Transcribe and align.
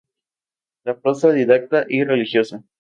La 0.83 0.99
prosa 0.99 1.31
didáctica 1.31 1.85
y 1.87 2.03
religiosa. 2.03 2.63